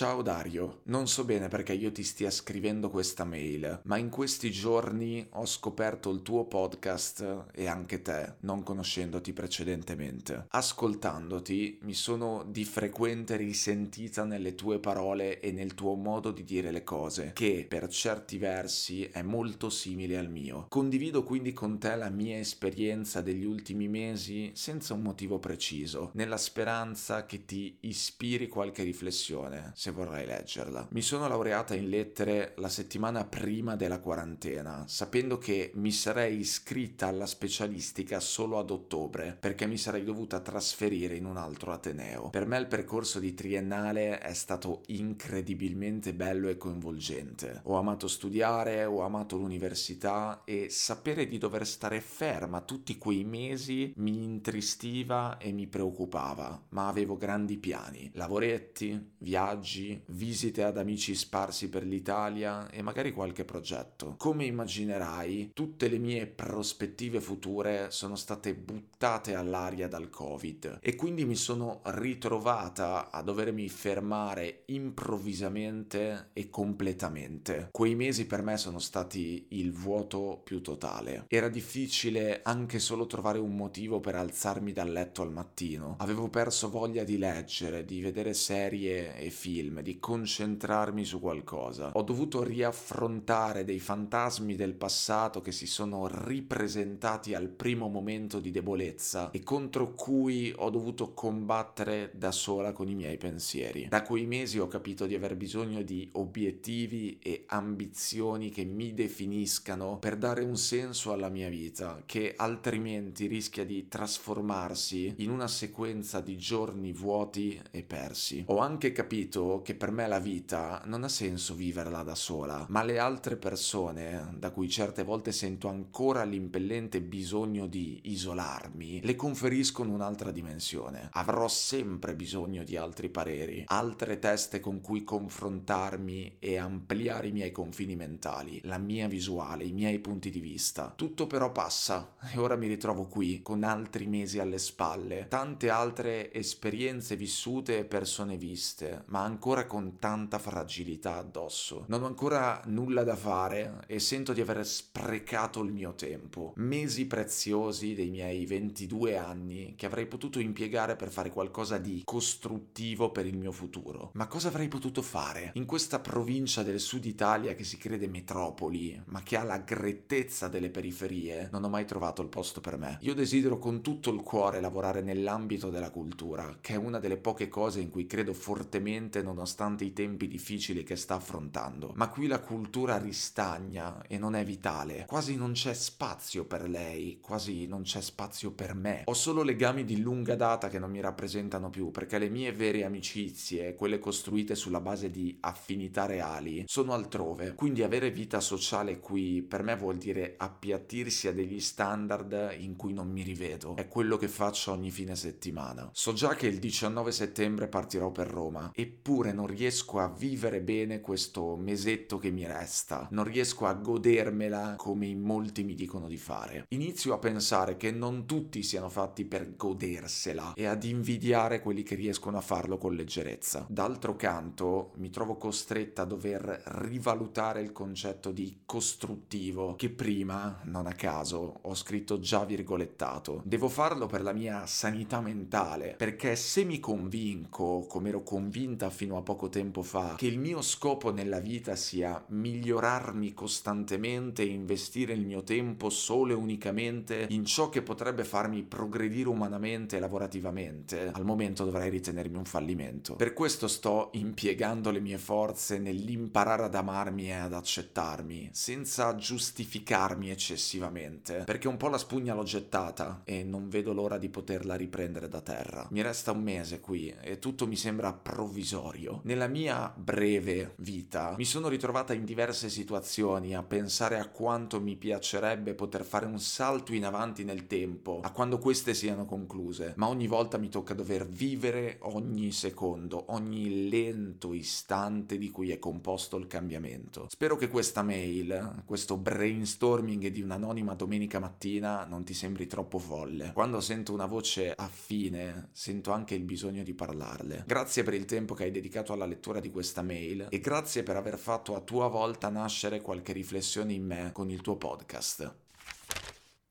[0.00, 4.50] Ciao Dario, non so bene perché io ti stia scrivendo questa mail, ma in questi
[4.50, 10.46] giorni ho scoperto il tuo podcast e anche te, non conoscendoti precedentemente.
[10.48, 16.70] Ascoltandoti mi sono di frequente risentita nelle tue parole e nel tuo modo di dire
[16.70, 20.64] le cose, che per certi versi è molto simile al mio.
[20.70, 26.38] Condivido quindi con te la mia esperienza degli ultimi mesi senza un motivo preciso, nella
[26.38, 30.88] speranza che ti ispiri qualche riflessione se vorrai leggerla.
[30.90, 37.06] Mi sono laureata in lettere la settimana prima della quarantena, sapendo che mi sarei iscritta
[37.06, 42.30] alla specialistica solo ad ottobre, perché mi sarei dovuta trasferire in un altro ateneo.
[42.30, 47.60] Per me il percorso di triennale è stato incredibilmente bello e coinvolgente.
[47.64, 53.92] Ho amato studiare, ho amato l'università e sapere di dover stare ferma tutti quei mesi
[53.96, 58.10] mi intristiva e mi preoccupava, ma avevo grandi piani.
[58.14, 64.14] Lavoretti, viaggi, viaggi, visite ad amici sparsi per l'Italia e magari qualche progetto.
[64.18, 71.24] Come immaginerai, tutte le mie prospettive future sono state buttate all'aria dal Covid e quindi
[71.24, 77.68] mi sono ritrovata a dovermi fermare improvvisamente e completamente.
[77.70, 81.24] Quei mesi per me sono stati il vuoto più totale.
[81.28, 85.96] Era difficile anche solo trovare un motivo per alzarmi dal letto al mattino.
[85.98, 91.90] Avevo perso voglia di leggere, di vedere serie e film film, di concentrarmi su qualcosa.
[91.94, 98.50] Ho dovuto riaffrontare dei fantasmi del passato che si sono ripresentati al primo momento di
[98.50, 103.86] debolezza e contro cui ho dovuto combattere da sola con i miei pensieri.
[103.88, 109.98] Da quei mesi ho capito di aver bisogno di obiettivi e ambizioni che mi definiscano
[109.98, 116.20] per dare un senso alla mia vita, che altrimenti rischia di trasformarsi in una sequenza
[116.20, 118.44] di giorni vuoti e persi.
[118.46, 122.82] Ho anche capito che per me la vita non ha senso viverla da sola, ma
[122.84, 129.92] le altre persone, da cui certe volte sento ancora l'impellente bisogno di isolarmi, le conferiscono
[129.92, 131.08] un'altra dimensione.
[131.12, 137.50] Avrò sempre bisogno di altri pareri, altre teste con cui confrontarmi e ampliare i miei
[137.50, 140.92] confini mentali, la mia visuale, i miei punti di vista.
[140.94, 146.32] Tutto però passa e ora mi ritrovo qui con altri mesi alle spalle, tante altre
[146.32, 151.86] esperienze vissute e persone viste, ma anche ancora con tanta fragilità addosso.
[151.88, 156.52] Non ho ancora nulla da fare e sento di aver sprecato il mio tempo.
[156.56, 163.12] Mesi preziosi dei miei 22 anni che avrei potuto impiegare per fare qualcosa di costruttivo
[163.12, 164.10] per il mio futuro.
[164.12, 165.52] Ma cosa avrei potuto fare?
[165.54, 170.48] In questa provincia del sud Italia che si crede metropoli, ma che ha la grettezza
[170.48, 172.98] delle periferie, non ho mai trovato il posto per me.
[173.00, 177.48] Io desidero con tutto il cuore lavorare nell'ambito della cultura, che è una delle poche
[177.48, 181.92] cose in cui credo fortemente nonostante i tempi difficili che sta affrontando.
[181.94, 185.04] Ma qui la cultura ristagna e non è vitale.
[185.06, 189.02] Quasi non c'è spazio per lei, quasi non c'è spazio per me.
[189.06, 192.84] Ho solo legami di lunga data che non mi rappresentano più, perché le mie vere
[192.84, 197.54] amicizie, quelle costruite sulla base di affinità reali, sono altrove.
[197.54, 202.92] Quindi avere vita sociale qui per me vuol dire appiattirsi a degli standard in cui
[202.92, 203.76] non mi rivedo.
[203.76, 205.88] È quello che faccio ogni fine settimana.
[205.92, 210.62] So già che il 19 settembre partirò per Roma, eppure eppure non riesco a vivere
[210.62, 216.08] bene questo mesetto che mi resta, non riesco a godermela come in molti mi dicono
[216.08, 216.64] di fare.
[216.68, 221.96] Inizio a pensare che non tutti siano fatti per godersela e ad invidiare quelli che
[221.96, 223.66] riescono a farlo con leggerezza.
[223.68, 230.86] D'altro canto mi trovo costretta a dover rivalutare il concetto di costruttivo che prima, non
[230.86, 233.42] a caso, ho scritto già virgolettato.
[233.44, 239.09] Devo farlo per la mia sanità mentale, perché se mi convinco, come ero convinta fino
[239.10, 244.46] fino a poco tempo fa che il mio scopo nella vita sia migliorarmi costantemente e
[244.46, 250.00] investire il mio tempo solo e unicamente in ciò che potrebbe farmi progredire umanamente e
[250.00, 253.16] lavorativamente, al momento dovrei ritenermi un fallimento.
[253.16, 260.30] Per questo sto impiegando le mie forze nell'imparare ad amarmi e ad accettarmi, senza giustificarmi
[260.30, 265.26] eccessivamente, perché un po' la spugna l'ho gettata e non vedo l'ora di poterla riprendere
[265.26, 265.88] da terra.
[265.90, 269.20] Mi resta un mese qui e tutto mi sembra provvisorio serio.
[269.24, 274.96] Nella mia breve vita mi sono ritrovata in diverse situazioni a pensare a quanto mi
[274.96, 280.08] piacerebbe poter fare un salto in avanti nel tempo, a quando queste siano concluse, ma
[280.08, 286.36] ogni volta mi tocca dover vivere ogni secondo, ogni lento istante di cui è composto
[286.36, 287.26] il cambiamento.
[287.28, 293.52] Spero che questa mail, questo brainstorming di un'anonima domenica mattina non ti sembri troppo folle.
[293.54, 297.64] Quando sento una voce affine, sento anche il bisogno di parlarle.
[297.66, 301.04] Grazie per il tempo che hai dedicato dedicato alla lettura di questa mail e grazie
[301.04, 305.69] per aver fatto a tua volta nascere qualche riflessione in me con il tuo podcast.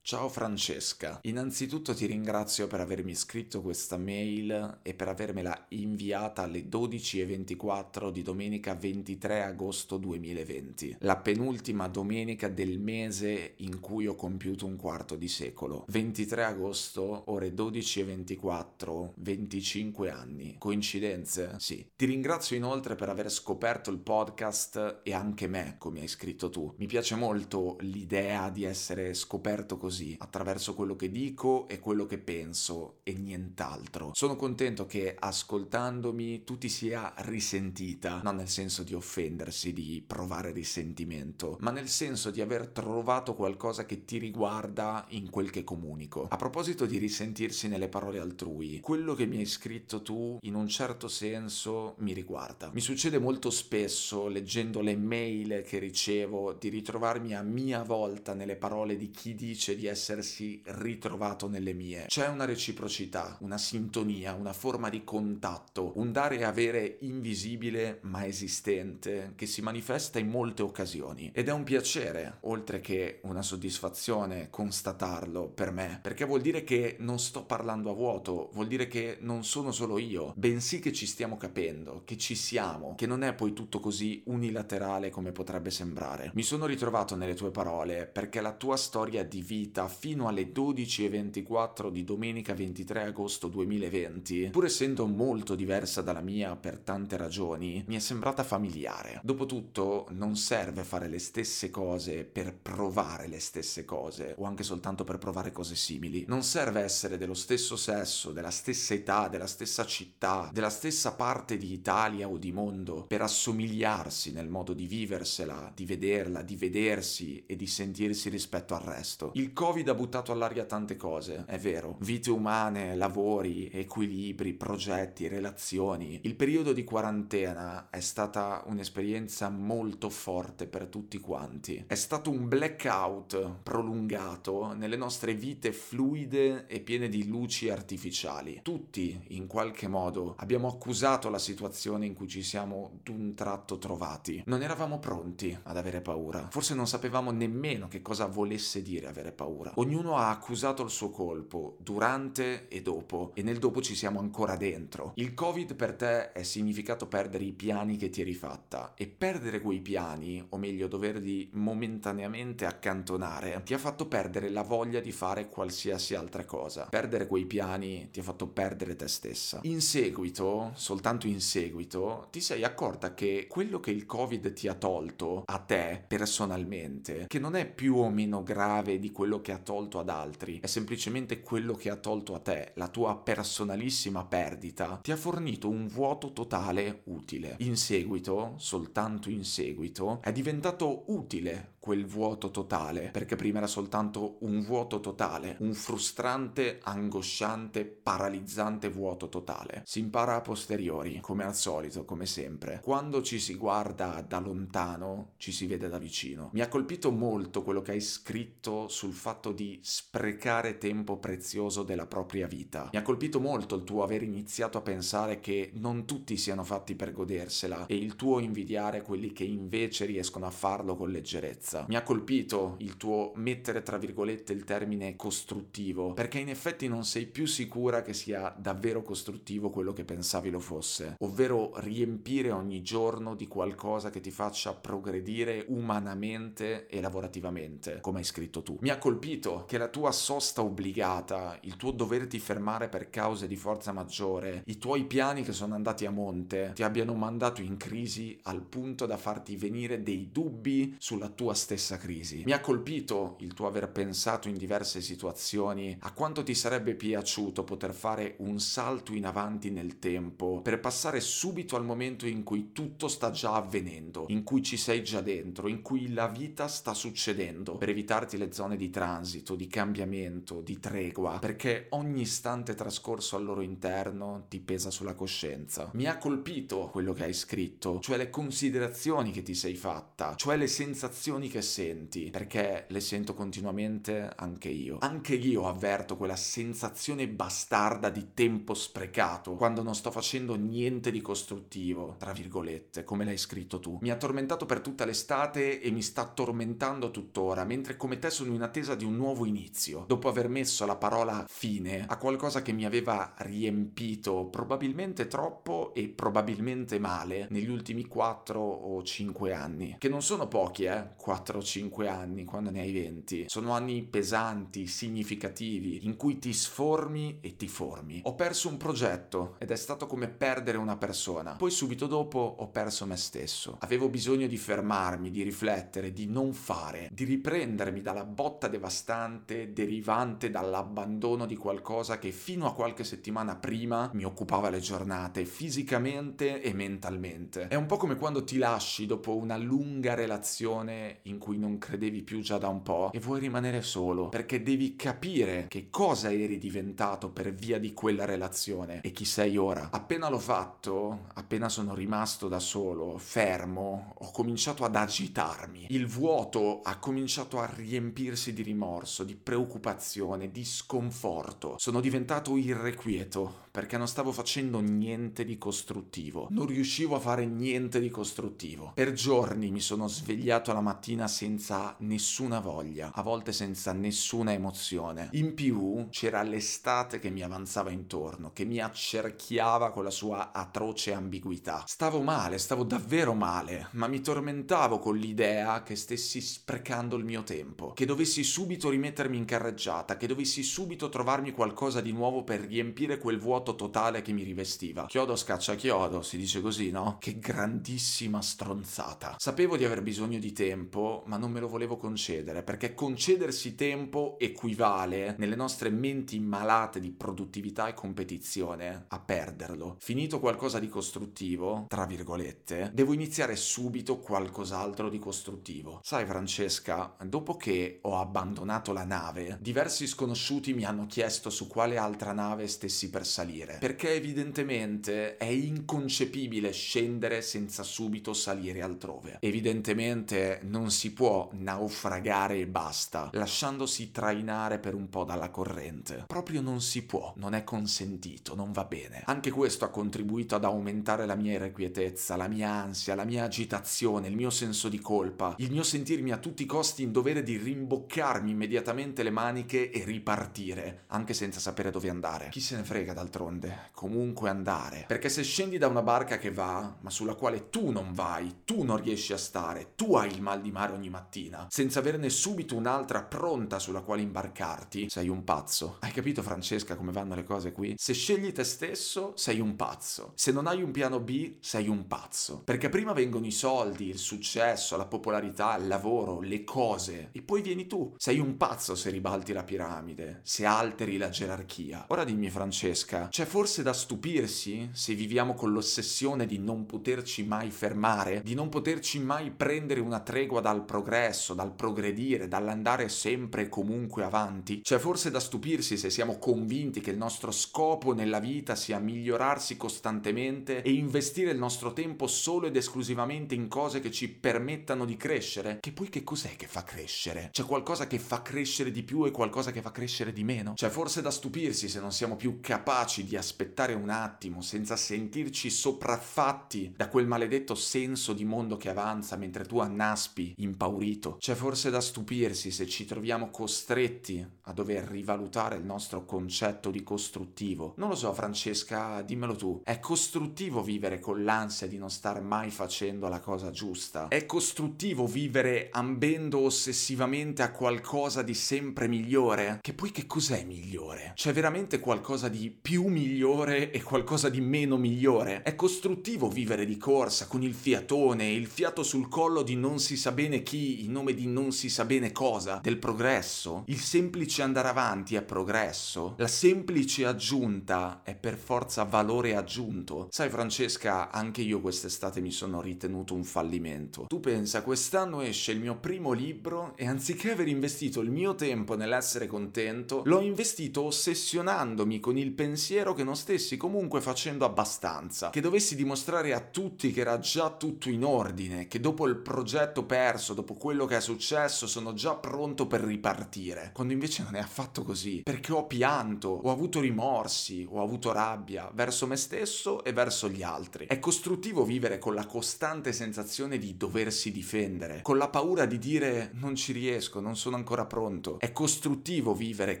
[0.06, 6.68] Ciao Francesca, innanzitutto ti ringrazio per avermi scritto questa mail e per avermela inviata alle
[6.68, 14.64] 12.24 di domenica 23 agosto 2020, la penultima domenica del mese in cui ho compiuto
[14.64, 15.84] un quarto di secolo.
[15.88, 20.54] 23 agosto, ore 12.24, 25 anni.
[20.56, 21.56] Coincidenze?
[21.58, 21.84] Sì.
[21.96, 26.72] Ti ringrazio inoltre per aver scoperto il podcast e anche me, come hai scritto tu.
[26.76, 32.04] Mi piace molto l'idea di essere scoperto così così, attraverso quello che dico e quello
[32.04, 34.10] che penso e nient'altro.
[34.12, 40.52] Sono contento che ascoltandomi tu ti sia risentita, non nel senso di offendersi, di provare
[40.52, 46.26] risentimento, ma nel senso di aver trovato qualcosa che ti riguarda in quel che comunico.
[46.28, 50.68] A proposito di risentirsi nelle parole altrui, quello che mi hai scritto tu in un
[50.68, 52.70] certo senso mi riguarda.
[52.74, 58.56] Mi succede molto spesso leggendo le mail che ricevo di ritrovarmi a mia volta nelle
[58.56, 62.06] parole di chi dice essersi ritrovato nelle mie.
[62.06, 68.26] C'è una reciprocità, una sintonia, una forma di contatto, un dare e avere invisibile ma
[68.26, 71.30] esistente che si manifesta in molte occasioni.
[71.32, 76.96] Ed è un piacere, oltre che una soddisfazione, constatarlo per me, perché vuol dire che
[77.00, 81.06] non sto parlando a vuoto, vuol dire che non sono solo io, bensì che ci
[81.06, 86.30] stiamo capendo, che ci siamo, che non è poi tutto così unilaterale come potrebbe sembrare.
[86.34, 90.52] Mi sono ritrovato nelle tue parole perché la tua storia di vita vita fino alle
[90.52, 97.84] 12.24 di domenica 23 agosto 2020, pur essendo molto diversa dalla mia per tante ragioni,
[97.86, 99.20] mi è sembrata familiare.
[99.22, 105.04] Dopotutto non serve fare le stesse cose per provare le stesse cose, o anche soltanto
[105.04, 106.24] per provare cose simili.
[106.26, 111.58] Non serve essere dello stesso sesso, della stessa età, della stessa città, della stessa parte
[111.58, 117.44] di Italia o di mondo per assomigliarsi nel modo di viversela, di vederla, di vedersi
[117.46, 119.32] e di sentirsi rispetto al resto.
[119.34, 121.96] Il Covid ha buttato all'aria tante cose, è vero.
[122.00, 126.20] Vite umane, lavori, equilibri, progetti, relazioni.
[126.24, 131.82] Il periodo di quarantena è stata un'esperienza molto forte per tutti quanti.
[131.86, 138.60] È stato un blackout prolungato nelle nostre vite fluide e piene di luci artificiali.
[138.62, 144.42] Tutti, in qualche modo, abbiamo accusato la situazione in cui ci siamo d'un tratto trovati.
[144.44, 146.46] Non eravamo pronti ad avere paura.
[146.50, 149.72] Forse non sapevamo nemmeno che cosa volesse dire avere paura paura.
[149.76, 154.56] Ognuno ha accusato il suo colpo, durante e dopo, e nel dopo ci siamo ancora
[154.56, 155.12] dentro.
[155.14, 159.60] Il Covid per te è significato perdere i piani che ti eri fatta, e perdere
[159.60, 165.48] quei piani, o meglio doverli momentaneamente accantonare, ti ha fatto perdere la voglia di fare
[165.48, 166.86] qualsiasi altra cosa.
[166.90, 169.60] Perdere quei piani ti ha fatto perdere te stessa.
[169.62, 174.74] In seguito, soltanto in seguito, ti sei accorta che quello che il Covid ti ha
[174.74, 179.52] tolto a te personalmente, che non è più o meno grave di quello quello che
[179.52, 184.24] ha tolto ad altri, è semplicemente quello che ha tolto a te, la tua personalissima
[184.24, 187.56] perdita, ti ha fornito un vuoto totale utile.
[187.60, 194.38] In seguito, soltanto in seguito, è diventato utile quel vuoto totale, perché prima era soltanto
[194.40, 199.82] un vuoto totale, un frustrante, angosciante, paralizzante vuoto totale.
[199.84, 202.80] Si impara a posteriori, come al solito, come sempre.
[202.82, 206.50] Quando ci si guarda da lontano, ci si vede da vicino.
[206.54, 212.06] Mi ha colpito molto quello che hai scritto sul fatto di sprecare tempo prezioso della
[212.06, 212.88] propria vita.
[212.90, 216.96] Mi ha colpito molto il tuo aver iniziato a pensare che non tutti siano fatti
[216.96, 221.84] per godersela e il tuo invidiare quelli che invece riescono a farlo con leggerezza abbastanza.
[221.88, 227.04] Mi ha colpito il tuo mettere tra virgolette il termine costruttivo, perché in effetti non
[227.04, 232.82] sei più sicura che sia davvero costruttivo quello che pensavi lo fosse, ovvero riempire ogni
[232.82, 238.78] giorno di qualcosa che ti faccia progredire umanamente e lavorativamente, come hai scritto tu.
[238.80, 243.56] Mi ha colpito che la tua sosta obbligata, il tuo doverti fermare per cause di
[243.56, 248.38] forza maggiore, i tuoi piani che sono andati a monte, ti abbiano mandato in crisi
[248.44, 252.44] al punto da farti venire dei dubbi sulla tua stessa crisi.
[252.44, 257.64] Mi ha colpito il tuo aver pensato in diverse situazioni a quanto ti sarebbe piaciuto
[257.64, 262.70] poter fare un salto in avanti nel tempo per passare subito al momento in cui
[262.70, 266.94] tutto sta già avvenendo, in cui ci sei già dentro, in cui la vita sta
[266.94, 273.34] succedendo, per evitarti le zone di transito, di cambiamento, di tregua, perché ogni istante trascorso
[273.34, 275.90] al loro interno ti pesa sulla coscienza.
[275.94, 280.56] Mi ha colpito quello che hai scritto, cioè le considerazioni che ti sei fatta, cioè
[280.56, 284.98] le sensazioni che che senti, perché le sento continuamente anche io.
[285.00, 291.22] Anche io avverto quella sensazione bastarda di tempo sprecato quando non sto facendo niente di
[291.22, 293.98] costruttivo, tra virgolette, come l'hai scritto tu.
[294.02, 298.52] Mi ha tormentato per tutta l'estate e mi sta tormentando tuttora, mentre come te sono
[298.52, 302.72] in attesa di un nuovo inizio, dopo aver messo la parola fine a qualcosa che
[302.72, 310.10] mi aveva riempito probabilmente troppo e probabilmente male negli ultimi 4 o 5 anni, che
[310.10, 313.44] non sono pochi, eh, 4 o 5 anni quando ne hai 20.
[313.48, 318.20] Sono anni pesanti, significativi, in cui ti sformi e ti formi.
[318.24, 321.54] Ho perso un progetto ed è stato come perdere una persona.
[321.56, 323.76] Poi subito dopo ho perso me stesso.
[323.80, 330.50] Avevo bisogno di fermarmi, di riflettere, di non fare, di riprendermi dalla botta devastante derivante
[330.50, 336.72] dall'abbandono di qualcosa che fino a qualche settimana prima mi occupava le giornate fisicamente e
[336.72, 337.68] mentalmente.
[337.68, 342.22] È un po' come quando ti lasci dopo una lunga relazione in cui non credevi
[342.22, 346.58] più già da un po' e vuoi rimanere solo perché devi capire che cosa eri
[346.58, 349.88] diventato per via di quella relazione e chi sei ora.
[349.90, 355.86] Appena l'ho fatto, appena sono rimasto da solo, fermo, ho cominciato ad agitarmi.
[355.90, 361.76] Il vuoto ha cominciato a riempirsi di rimorso, di preoccupazione, di sconforto.
[361.78, 366.46] Sono diventato irrequieto perché non stavo facendo niente di costruttivo.
[366.48, 368.92] Non riuscivo a fare niente di costruttivo.
[368.94, 375.28] Per giorni mi sono svegliato la mattina senza nessuna voglia, a volte senza nessuna emozione.
[375.32, 381.12] In più c'era l'estate che mi avanzava intorno, che mi accerchiava con la sua atroce
[381.12, 381.84] ambiguità.
[381.86, 387.42] Stavo male, stavo davvero male, ma mi tormentavo con l'idea che stessi sprecando il mio
[387.42, 392.60] tempo, che dovessi subito rimettermi in carreggiata, che dovessi subito trovarmi qualcosa di nuovo per
[392.60, 395.06] riempire quel vuoto vuoto totale che mi rivestiva.
[395.06, 397.16] Chiodo scaccia chiodo, si dice così, no?
[397.18, 399.34] Che grandissima stronzata.
[399.38, 404.36] Sapevo di aver bisogno di tempo, ma non me lo volevo concedere, perché concedersi tempo
[404.38, 409.96] equivale, nelle nostre menti malate di produttività e competizione, a perderlo.
[409.98, 416.00] Finito qualcosa di costruttivo, tra virgolette, devo iniziare subito qualcos'altro di costruttivo.
[416.04, 421.96] Sai Francesca, dopo che ho abbandonato la nave, diversi sconosciuti mi hanno chiesto su quale
[421.96, 429.38] altra nave stessi per salire salire, perché evidentemente è inconcepibile scendere senza subito salire altrove.
[429.40, 436.24] Evidentemente non si può naufragare e basta, lasciandosi trainare per un po' dalla corrente.
[436.26, 439.22] Proprio non si può, non è consentito, non va bene.
[439.26, 444.28] Anche questo ha contribuito ad aumentare la mia irrequietezza, la mia ansia, la mia agitazione,
[444.28, 447.56] il mio senso di colpa, il mio sentirmi a tutti i costi in dovere di
[447.56, 452.48] rimboccarmi immediatamente le maniche e ripartire, anche senza sapere dove andare.
[452.50, 453.45] Chi se ne frega d'altronde?
[453.46, 455.04] D'altronde, comunque andare.
[455.06, 458.82] Perché se scendi da una barca che va, ma sulla quale tu non vai, tu
[458.82, 462.76] non riesci a stare, tu hai il mal di mare ogni mattina, senza averne subito
[462.76, 465.96] un'altra pronta sulla quale imbarcarti, sei un pazzo.
[466.00, 467.94] Hai capito Francesca come vanno le cose qui?
[467.96, 470.32] Se scegli te stesso, sei un pazzo.
[470.34, 472.62] Se non hai un piano B, sei un pazzo.
[472.64, 477.62] Perché prima vengono i soldi, il successo, la popolarità, il lavoro, le cose, e poi
[477.62, 478.14] vieni tu.
[478.16, 482.06] Sei un pazzo se ribalti la piramide, se alteri la gerarchia.
[482.08, 487.70] Ora dimmi Francesca, c'è forse da stupirsi se viviamo con l'ossessione di non poterci mai
[487.70, 493.68] fermare, di non poterci mai prendere una tregua dal progresso, dal progredire, dall'andare sempre e
[493.68, 494.80] comunque avanti.
[494.80, 499.76] C'è forse da stupirsi se siamo convinti che il nostro scopo nella vita sia migliorarsi
[499.76, 505.18] costantemente e investire il nostro tempo solo ed esclusivamente in cose che ci permettano di
[505.18, 505.76] crescere.
[505.80, 507.50] Che poi che cos'è che fa crescere?
[507.52, 510.72] C'è qualcosa che fa crescere di più e qualcosa che fa crescere di meno?
[510.72, 515.70] C'è forse da stupirsi se non siamo più capaci di aspettare un attimo senza sentirci
[515.70, 521.36] sopraffatti da quel maledetto senso di mondo che avanza mentre tu annaspi impaurito.
[521.38, 527.02] C'è forse da stupirsi se ci troviamo costretti a dover rivalutare il nostro concetto di
[527.02, 527.94] costruttivo.
[527.96, 529.80] Non lo so, Francesca, dimmelo tu.
[529.84, 534.28] È costruttivo vivere con l'ansia di non star mai facendo la cosa giusta?
[534.28, 539.78] È costruttivo vivere ambendo ossessivamente a qualcosa di sempre migliore?
[539.80, 541.32] Che poi che cos'è migliore?
[541.34, 545.62] C'è veramente qualcosa di più migliore e qualcosa di meno migliore.
[545.62, 550.16] È costruttivo vivere di corsa con il fiatone, il fiato sul collo di non si
[550.16, 553.84] sa bene chi, in nome di non si sa bene cosa, del progresso.
[553.86, 556.34] Il semplice andare avanti è progresso.
[556.38, 560.28] La semplice aggiunta è per forza valore aggiunto.
[560.30, 564.24] Sai Francesca, anche io quest'estate mi sono ritenuto un fallimento.
[564.26, 568.96] Tu pensa, quest'anno esce il mio primo libro e anziché aver investito il mio tempo
[568.96, 575.50] nell'essere contento, l'ho investito ossessionandomi con il pensiero pensiero che non stessi comunque facendo abbastanza,
[575.50, 580.04] che dovessi dimostrare a tutti che era già tutto in ordine, che dopo il progetto
[580.04, 584.60] perso, dopo quello che è successo, sono già pronto per ripartire, quando invece non è
[584.60, 590.14] affatto così, perché ho pianto, ho avuto rimorsi, ho avuto rabbia verso me stesso e
[590.14, 591.04] verso gli altri.
[591.04, 596.50] È costruttivo vivere con la costante sensazione di doversi difendere, con la paura di dire
[596.54, 598.58] non ci riesco, non sono ancora pronto.
[598.58, 600.00] È costruttivo vivere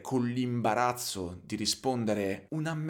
[0.00, 2.85] con l'imbarazzo di rispondere una merda,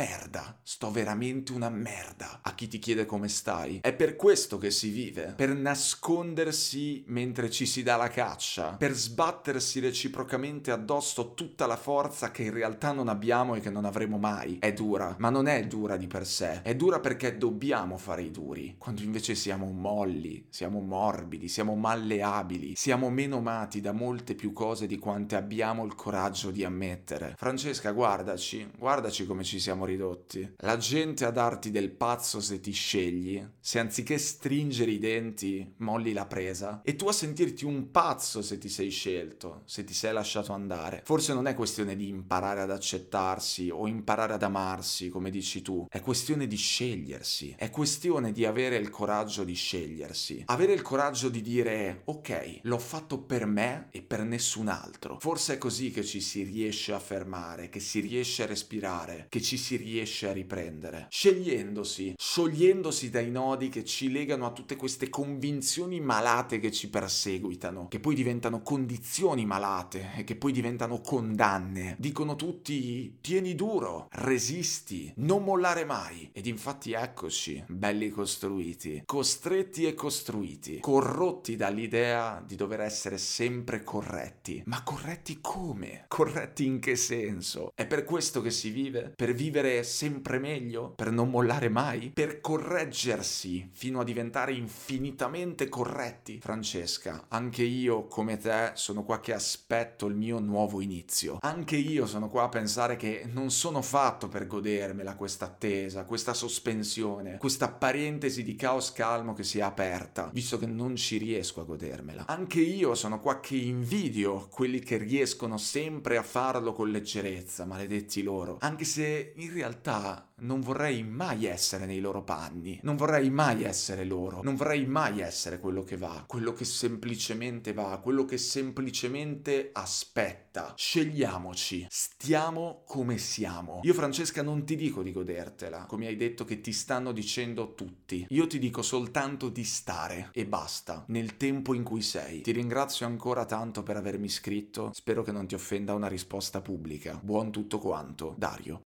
[0.62, 3.80] sto veramente una merda a chi ti chiede come stai.
[3.82, 8.92] È per questo che si vive, per nascondersi mentre ci si dà la caccia, per
[8.92, 14.18] sbattersi reciprocamente addosso tutta la forza che in realtà non abbiamo e che non avremo
[14.18, 14.58] mai.
[14.58, 18.30] È dura, ma non è dura di per sé, è dura perché dobbiamo fare i
[18.30, 24.52] duri, quando invece siamo molli, siamo morbidi, siamo malleabili, siamo meno mati da molte più
[24.52, 27.34] cose di quante abbiamo il coraggio di ammettere.
[27.36, 30.54] Francesca, guardaci, guardaci come ci siamo ridotti.
[30.58, 36.12] La gente a darti del pazzo se ti scegli, se anziché stringere i denti molli
[36.12, 40.12] la presa, e tu a sentirti un pazzo se ti sei scelto, se ti sei
[40.12, 41.02] lasciato andare.
[41.04, 45.86] Forse non è questione di imparare ad accettarsi o imparare ad amarsi, come dici tu,
[45.88, 51.28] è questione di scegliersi, è questione di avere il coraggio di scegliersi, avere il coraggio
[51.28, 55.18] di dire ok, l'ho fatto per me e per nessun altro.
[55.20, 59.40] Forse è così che ci si riesce a fermare, che si riesce a respirare, che
[59.40, 65.08] ci si riesce a riprendere, scegliendosi, sciogliendosi dai nodi che ci legano a tutte queste
[65.08, 71.96] convinzioni malate che ci perseguitano, che poi diventano condizioni malate e che poi diventano condanne.
[71.98, 76.30] Dicono tutti tieni duro, resisti, non mollare mai.
[76.32, 84.62] Ed infatti eccoci, belli costruiti, costretti e costruiti, corrotti dall'idea di dover essere sempre corretti.
[84.66, 86.04] Ma corretti come?
[86.08, 87.72] Corretti in che senso?
[87.74, 89.12] È per questo che si vive?
[89.14, 90.92] Per vivere sempre meglio?
[90.94, 92.10] Per non mollare mai?
[92.10, 96.38] Per correggersi fino a diventare infinitamente corretti?
[96.40, 101.38] Francesca, anche io come te sono qua che aspetto il mio nuovo inizio.
[101.40, 106.34] Anche io sono qua a pensare che non sono fatto per godermela questa attesa, questa
[106.34, 111.60] sospensione, questa parentesi di caos calmo che si è aperta, visto che non ci riesco
[111.60, 112.24] a godermela.
[112.26, 118.22] Anche io sono qua che invidio quelli che riescono sempre a farlo con leggerezza, maledetti
[118.22, 123.64] loro, anche se in realtà non vorrei mai essere nei loro panni, non vorrei mai
[123.64, 128.36] essere loro, non vorrei mai essere quello che va, quello che semplicemente va, quello che
[128.36, 130.74] semplicemente aspetta.
[130.76, 133.80] Scegliamoci, stiamo come siamo.
[133.82, 138.26] Io Francesca non ti dico di godertela, come hai detto che ti stanno dicendo tutti.
[138.30, 142.42] Io ti dico soltanto di stare e basta, nel tempo in cui sei.
[142.42, 147.18] Ti ringrazio ancora tanto per avermi scritto, spero che non ti offenda una risposta pubblica.
[147.22, 148.74] Buon tutto quanto, Dario.